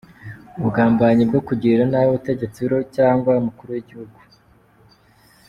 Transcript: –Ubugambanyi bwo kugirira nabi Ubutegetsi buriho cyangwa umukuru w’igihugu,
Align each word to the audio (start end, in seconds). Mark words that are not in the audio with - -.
–Ubugambanyi 0.57 1.23
bwo 1.29 1.39
kugirira 1.47 1.83
nabi 1.89 2.07
Ubutegetsi 2.09 2.57
buriho 2.63 2.83
cyangwa 2.97 3.39
umukuru 3.41 3.69
w’igihugu, 3.75 4.19